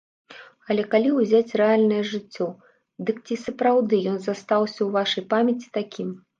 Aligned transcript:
Але 0.69 0.85
калі 0.93 1.09
ўзяць 1.17 1.55
рэальнае 1.61 1.99
жыццё, 2.13 2.47
дык 3.11 3.21
ці 3.27 3.39
сапраўды 3.45 4.03
ён 4.15 4.21
застаўся 4.27 4.77
ў 4.83 4.89
вашай 5.01 5.23
памяці 5.39 5.67
такім? 5.81 6.09